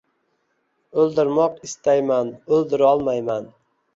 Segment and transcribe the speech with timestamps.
[1.03, 3.49] O’ldirmoq istayman, o’ldirolmayman.